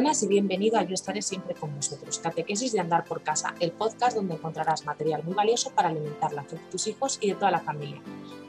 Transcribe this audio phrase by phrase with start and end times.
[0.00, 3.70] buenas y bienvenido a Yo estaré siempre con vosotros, Catequesis de Andar por Casa, el
[3.70, 7.34] podcast donde encontrarás material muy valioso para alimentar la fe de tus hijos y de
[7.34, 8.00] toda la familia.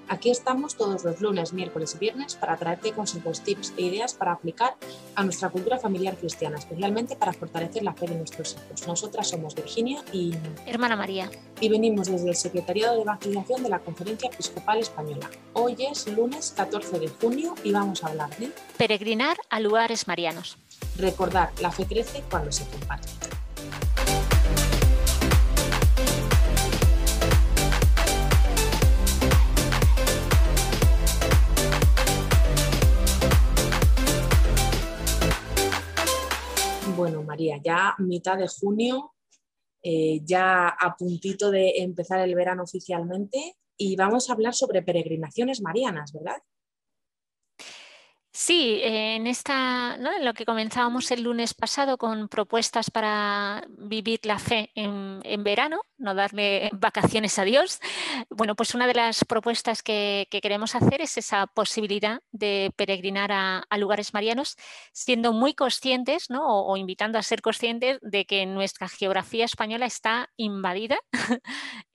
[0.08, 4.32] Aquí estamos todos los lunes, miércoles y viernes para traerte consejos, tips e ideas para
[4.32, 4.76] aplicar
[5.16, 8.88] a nuestra cultura familiar cristiana, especialmente para fortalecer la fe de nuestros hijos.
[8.88, 10.34] Nosotras somos Virginia y...
[10.66, 11.30] Hermana María.
[11.60, 15.30] Y venimos desde el Secretariado de Evangelización de la Conferencia Episcopal Española.
[15.52, 18.52] Hoy es lunes 14 de junio y vamos a hablar de...
[18.78, 20.58] Peregrinar a lugares marianos.
[20.98, 23.08] Recordar, la fe crece cuando se comparte.
[36.96, 39.14] Bueno, María, ya mitad de junio,
[39.82, 45.62] eh, ya a puntito de empezar el verano oficialmente y vamos a hablar sobre peregrinaciones
[45.62, 46.38] marianas, ¿verdad?
[48.34, 50.10] Sí, en esta, ¿no?
[50.14, 55.82] en lo que comenzábamos el lunes pasado con propuestas para vivir la fe en, verano,
[55.98, 57.82] no darle vacaciones a Dios.
[58.30, 63.78] Bueno, pues una de las propuestas que, queremos hacer es esa posibilidad de peregrinar a,
[63.78, 64.56] lugares marianos,
[64.94, 66.48] siendo muy conscientes, ¿no?
[66.48, 70.98] o, invitando a ser conscientes de que nuestra geografía española está invadida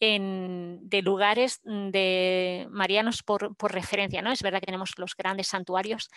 [0.00, 4.22] de lugares de marianos por, por referencia.
[4.22, 4.33] ¿no?
[4.33, 6.11] Es verdad que tenemos los grandes santuarios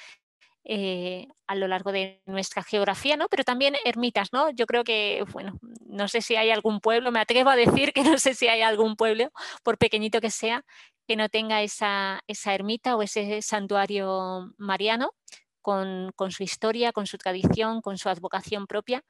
[0.66, 3.28] eh, a lo largo de nuestra geografía, ¿no?
[3.30, 4.52] Pero también ermitas, ¿no?
[4.52, 8.04] Yo creo que, bueno, no sé si hay algún pueblo, me atrevo a decir que
[8.18, 9.32] no sé si hay algún pueblo,
[9.64, 10.64] por pequeñito que sea,
[11.08, 15.12] que no tenga esa, esa ermita o ese santuario mariano
[15.62, 19.04] con, su historia, con su tradición, con su advocación propia.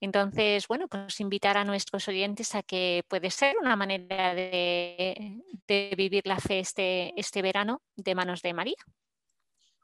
[0.00, 5.42] Entonces, bueno, pues invitar a nuestros oyentes a que puede ser una manera de,
[5.96, 8.76] vivir la fe este, este verano de manos de María.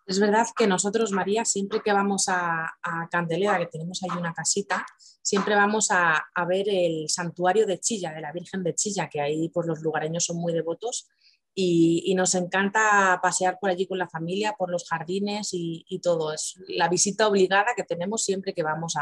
[0.04, 2.72] Es verdad que nosotros, María, siempre que vamos a,
[3.10, 4.84] Candelera, que tenemos ahí una casita,
[5.22, 9.48] siempre vamos a, ver el santuario de Chilla, de la Virgen de Chilla, que ahí
[9.48, 11.08] pues, los lugareños son muy devotos
[11.55, 16.33] y, nos encanta pasear por allí con la familia, por los jardines y, todo.
[16.33, 18.95] Es la visita obligada que tenemos siempre que vamos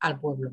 [0.00, 0.52] al pueblo.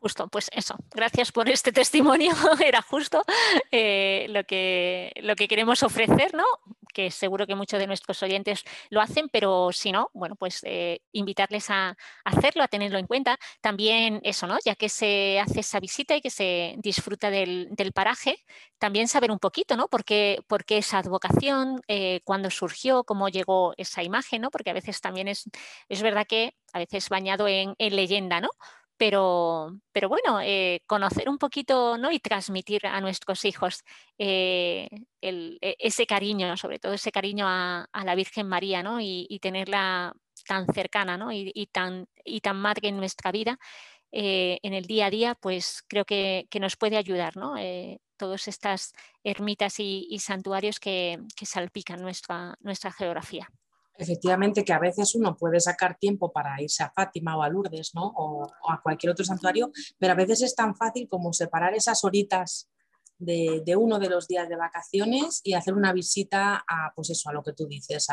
[0.00, 0.76] Justo, pues eso.
[0.94, 2.32] Gracias por este testimonio.
[2.64, 3.24] Era justo
[3.70, 6.44] eh, lo, que, lo que queremos ofrecer, ¿no?
[6.92, 11.00] Que seguro que muchos de nuestros oyentes lo hacen, pero si no, bueno, pues eh,
[11.12, 13.38] invitarles a hacerlo, a tenerlo en cuenta.
[13.60, 14.58] También eso, ¿no?
[14.64, 18.44] Ya que se hace esa visita y que se disfruta del, paraje,
[18.78, 19.88] también saber un poquito, ¿no?
[19.88, 20.38] ¿Por qué,
[20.68, 21.80] esa advocación?
[21.88, 23.04] Eh, ¿Cuándo surgió?
[23.04, 24.42] ¿Cómo llegó esa imagen?
[24.42, 24.50] ¿no?
[24.50, 25.44] Porque a veces también es,
[25.88, 28.50] es verdad que a veces bañado en leyenda, ¿no?
[28.98, 32.10] Pero, pero bueno, eh, conocer un poquito ¿no?
[32.10, 33.84] y transmitir a nuestros hijos
[34.18, 34.88] eh,
[35.22, 39.00] e, ese cariño, sobre todo ese cariño a, la Virgen María ¿no?
[39.00, 40.12] y, tenerla
[40.46, 41.30] tan cercana ¿no?
[41.32, 43.58] y, tan, y tan madre en nuestra vida,
[44.10, 47.54] eh, en el día a día, pues creo que, nos puede ayudar ¿no?
[48.16, 53.48] todas estas ermitas y, santuarios que, que salpican nuestra, nuestra geografía
[53.98, 57.90] efectivamente que a veces uno puede sacar tiempo para irse a Fátima o a Lourdes
[57.94, 58.12] ¿no?
[58.16, 62.70] o, a cualquier otro santuario, pero a veces es tan fácil como separar esas horitas
[63.18, 67.32] de, uno de los días de vacaciones y hacer una visita a, pues eso, a
[67.32, 68.06] lo que tú dices,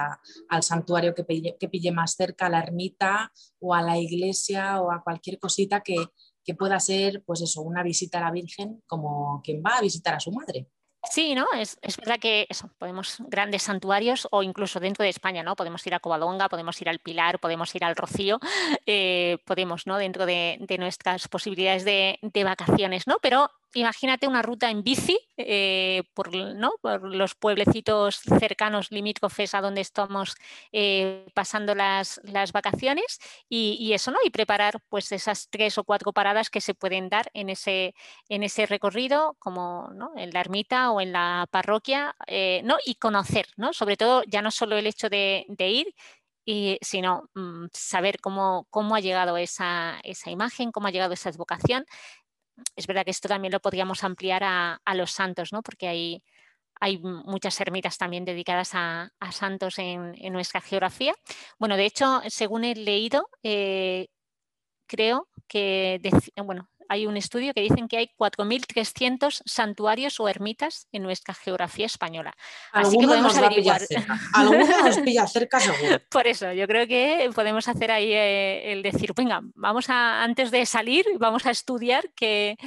[0.50, 4.82] al santuario que pille, que pille, más cerca, a la ermita o a la iglesia
[4.82, 5.96] o a cualquier cosita que,
[6.44, 10.16] que pueda ser, pues eso, una visita a la Virgen como quien va a visitar
[10.16, 10.70] a su madre.
[11.12, 11.46] Sí, ¿no?
[11.58, 15.56] Es, verdad que eso, podemos grandes santuarios o incluso dentro de España, ¿no?
[15.56, 18.40] Podemos ir a Covadonga, podemos ir al Pilar, podemos ir al Rocío,
[18.86, 19.98] eh, podemos, ¿no?
[19.98, 23.18] Dentro de, nuestras posibilidades de, de, vacaciones, ¿no?
[23.22, 30.36] Pero imagínate una ruta en bici eh, por, los pueblecitos cercanos, limítrofes a donde estamos
[30.72, 32.22] eh, pasando las,
[32.54, 33.20] vacaciones
[33.50, 34.18] y, eso, ¿no?
[34.24, 37.94] Y preparar pues esas tres o cuatro paradas que se pueden dar en ese,
[38.30, 42.78] en ese recorrido, como en la ermita o en la parroquia, eh, ¿no?
[42.86, 43.74] Y conocer, ¿no?
[43.74, 45.94] Sobre todo ya no solo el hecho de, ir,
[46.82, 51.86] sino mm, saber cómo, cómo ha llegado esa, esa, imagen, cómo ha llegado esa advocación,
[52.76, 55.62] es verdad que esto también lo podríamos ampliar a, los santos, ¿no?
[55.62, 56.24] porque hay,
[56.80, 61.14] hay muchas ermitas también dedicadas a, santos en, nuestra geografía.
[61.60, 64.08] Bueno, de hecho, según he leído, eh,
[64.88, 66.00] creo que,
[66.44, 71.86] bueno, hay un estudio que dicen que hay 4.300 santuarios o ermitas en nuestra geografía
[71.86, 72.34] española.
[72.72, 73.82] Así que podemos averiguar.
[74.34, 76.00] Algunos nos pilla cerca seguro.
[76.10, 80.52] Por eso, yo creo que podemos hacer ahí eh, el decir, venga, vamos a, antes
[80.52, 82.58] de salir, vamos a estudiar qué,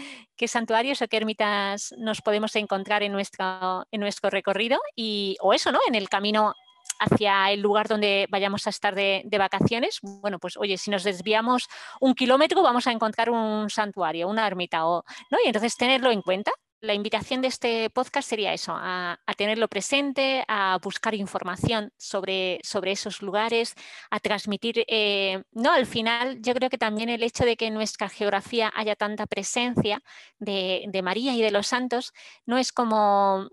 [0.47, 5.73] santuarios o qué ermitas nos podemos encontrar en nuestro, en nuestro recorrido y, o eso,
[5.73, 5.81] ¿no?
[5.89, 6.55] En el camino
[6.99, 11.69] hacia el lugar donde vayamos a estar de, vacaciones, bueno, pues oye, si nos desviamos
[12.01, 15.39] un kilómetro vamos a encontrar un santuario, una ermita, o, ¿no?
[15.45, 20.45] Y entonces tenerlo en cuenta la invitación de este podcast sería eso, a, tenerlo presente,
[20.47, 23.75] a buscar información sobre, sobre esos lugares,
[24.11, 27.75] a transmitir, eh, no, al final yo creo que también el hecho de que en
[27.75, 30.03] nuestra geografía haya tanta presencia
[30.39, 32.13] de, María y de los santos,
[32.45, 33.49] no es como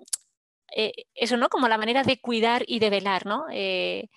[0.75, 1.47] eh, eso, ¿no?
[1.49, 3.45] Como la manera de cuidar y de velar, ¿no?
[3.51, 4.09] Eh,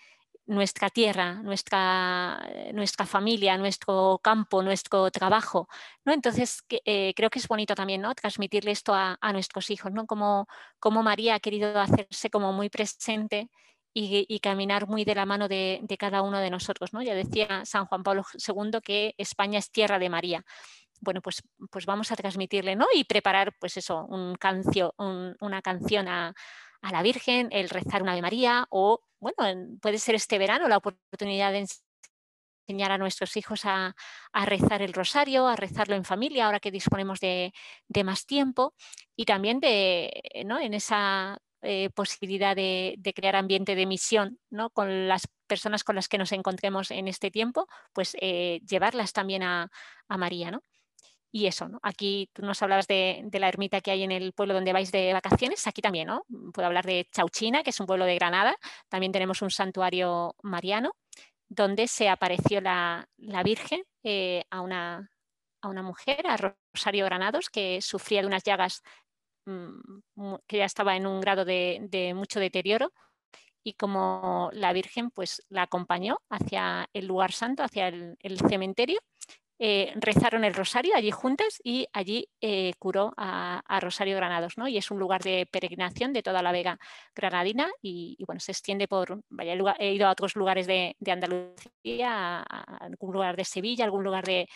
[0.46, 5.68] nuestra tierra, nuestra, eh, nuestra familia, nuestro campo, nuestro trabajo.
[6.04, 6.12] ¿no?
[6.12, 8.14] Entonces, creo que es bonito también ¿no?
[8.14, 10.06] transmitirle esto a, nuestros hijos, ¿no?
[10.06, 10.48] como,
[10.80, 13.50] como, María ha querido hacerse como muy presente
[13.92, 16.92] y, caminar muy de la mano de, cada uno de nosotros.
[16.92, 17.02] ¿no?
[17.02, 20.44] Ya decía San Juan Pablo II que España es tierra de María.
[21.00, 22.86] Bueno, pues, pues vamos a transmitirle ¿no?
[22.94, 26.34] y preparar pues eso, una canción a,
[26.82, 30.76] a la Virgen, el rezar una Ave María o, bueno, puede ser este verano la
[30.78, 31.66] oportunidad de
[32.68, 33.94] enseñar a nuestros hijos a,
[34.44, 37.52] rezar el rosario, a rezarlo en familia, ahora que disponemos de,
[38.04, 38.74] más tiempo
[39.16, 40.58] y también de, ¿no?
[40.60, 44.70] en esa eh, posibilidad de, crear ambiente de misión ¿no?
[44.70, 49.42] con las personas con las que nos encontremos en este tiempo, pues eh, llevarlas también
[49.42, 49.70] a,
[50.08, 50.50] a María.
[50.50, 50.62] ¿no?
[51.30, 51.78] Y eso, ¿no?
[51.82, 55.12] Aquí tú nos hablabas de, la ermita que hay en el pueblo donde vais de
[55.12, 56.24] vacaciones, aquí también, ¿no?
[56.54, 58.56] Puedo hablar de Chauchina, que es un pueblo de Granada,
[58.88, 60.92] también tenemos un santuario mariano,
[61.48, 63.08] donde se apareció la,
[63.44, 65.10] Virgen eh, a, una,
[65.60, 68.82] a, una, mujer, a Rosario Granados, que sufría de unas llagas
[69.44, 72.92] mm, que ya estaba en un grado de, mucho deterioro,
[73.62, 78.98] y como la Virgen pues la acompañó hacia el lugar santo, hacia el cementerio,
[79.58, 84.68] eh, rezaron el rosario allí juntas y allí eh, curó a, Rosario Granados, ¿no?
[84.68, 86.78] Y es un lugar de peregrinación de toda la Vega
[87.14, 92.62] granadina y, bueno, se extiende por, vaya, he ido a otros lugares de, Andalucía, a,
[92.80, 94.48] algún lugar de Sevilla, algún lugar de,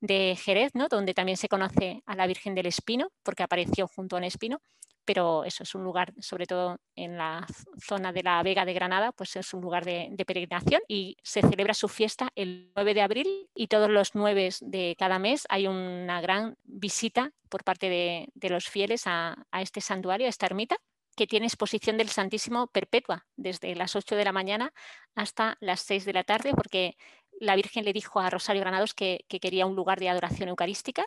[0.00, 0.88] de Jerez, ¿no?
[0.88, 4.60] Donde también se conoce a la Virgen del Espino, porque apareció junto a un espino
[5.06, 7.46] pero eso es un lugar, sobre todo en la
[7.80, 11.72] zona de la Vega de Granada, pues es un lugar de, peregrinación y se celebra
[11.72, 16.20] su fiesta el 9 de abril y todos los 9 de cada mes hay una
[16.20, 20.76] gran visita por parte de, los fieles a, este santuario, a esta ermita
[21.16, 24.72] que tiene exposición del Santísimo perpetua desde las 8 de la mañana
[25.14, 26.96] hasta las 6 de la tarde, porque
[27.40, 31.06] la Virgen le dijo a Rosario Granados que, que quería un lugar de adoración eucarística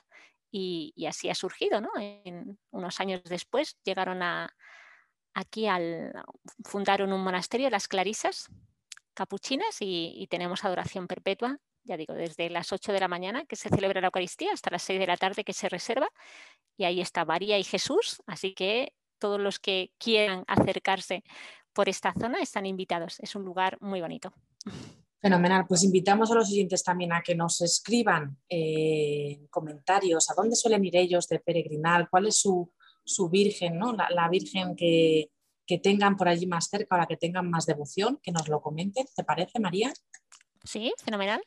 [0.51, 1.89] y, así ha surgido, ¿no?
[1.97, 4.55] En, unos años después llegaron a,
[5.33, 6.13] aquí al,
[6.63, 8.49] fundaron un monasterio, las Clarisas
[9.13, 13.69] Capuchinas, y, tenemos adoración perpetua, ya digo, desde las 8 de la mañana que se
[13.69, 16.09] celebra la Eucaristía hasta las 6 de la tarde que se reserva,
[16.77, 21.23] y ahí está María y Jesús, así que todos los que quieran acercarse
[21.73, 24.33] por esta zona están invitados, es un lugar muy bonito.
[25.21, 30.55] Fenomenal, pues invitamos a los oyentes también a que nos escriban eh, comentarios a dónde
[30.55, 32.71] suelen ir ellos de peregrinal, cuál es su,
[33.29, 33.93] virgen, ¿no?
[33.93, 35.29] la, virgen que,
[35.83, 39.05] tengan por allí más cerca o la que tengan más devoción, que nos lo comenten,
[39.13, 39.91] ¿te parece, María?
[40.63, 41.41] Sí, fenomenal.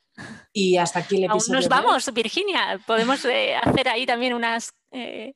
[0.52, 1.54] Y hasta aquí el episodio.
[1.54, 2.78] nos vamos, Virginia.
[2.86, 5.32] Podemos eh, hacer ahí también unas, eh,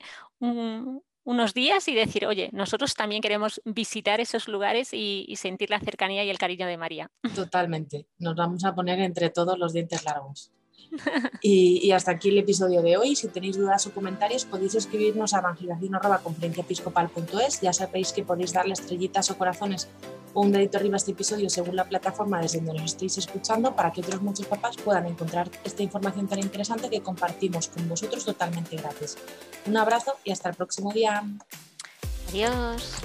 [1.27, 6.23] unos días y decir, oye, nosotros también queremos visitar esos lugares y, sentir la cercanía
[6.25, 7.11] y el cariño de María.
[7.35, 10.53] Totalmente, nos vamos a poner entre todos los dientes largos.
[11.43, 13.17] Y, hasta aquí el episodio de hoy.
[13.17, 17.61] Si tenéis dudas o comentarios, podéis escribirnos a evangelización.es.
[17.61, 19.89] Ya sabéis que podéis darle estrellitas o corazones
[20.37, 23.75] o un dedito arriba a este episodio según la plataforma desde donde nos estéis escuchando
[23.75, 28.23] para que otros muchos papás puedan encontrar esta información tan interesante que compartimos con vosotros
[28.23, 29.17] totalmente gratis.
[29.65, 31.25] Un abrazo y hasta el próximo día.
[32.29, 33.01] Adiós.